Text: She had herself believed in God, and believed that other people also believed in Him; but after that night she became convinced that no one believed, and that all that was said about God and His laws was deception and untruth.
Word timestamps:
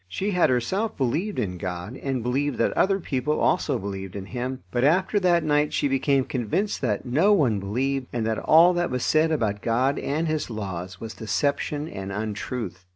She 0.09 0.31
had 0.31 0.49
herself 0.49 0.97
believed 0.97 1.37
in 1.37 1.59
God, 1.59 1.95
and 1.95 2.23
believed 2.23 2.57
that 2.57 2.73
other 2.73 2.99
people 2.99 3.39
also 3.39 3.77
believed 3.77 4.15
in 4.15 4.25
Him; 4.25 4.63
but 4.71 4.83
after 4.83 5.19
that 5.19 5.43
night 5.43 5.73
she 5.73 5.87
became 5.87 6.23
convinced 6.23 6.81
that 6.81 7.05
no 7.05 7.33
one 7.33 7.59
believed, 7.59 8.07
and 8.11 8.25
that 8.25 8.39
all 8.39 8.73
that 8.73 8.89
was 8.89 9.05
said 9.05 9.31
about 9.31 9.61
God 9.61 9.99
and 9.99 10.27
His 10.27 10.49
laws 10.49 10.99
was 10.99 11.13
deception 11.13 11.87
and 11.87 12.11
untruth. 12.11 12.83